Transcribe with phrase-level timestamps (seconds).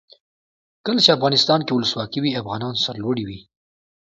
[0.85, 3.39] کله چې افغانستان کې ولسواکي وي افغانان سرلوړي وي.